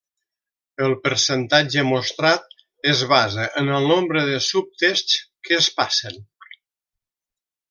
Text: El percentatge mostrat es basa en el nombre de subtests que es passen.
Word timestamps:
El 0.85 0.93
percentatge 1.01 1.83
mostrat 1.89 2.55
es 2.93 3.03
basa 3.13 3.45
en 3.63 3.69
el 3.81 3.87
nombre 3.95 4.25
de 4.33 4.41
subtests 4.49 5.21
que 5.49 5.57
es 5.63 5.69
passen. 5.83 6.19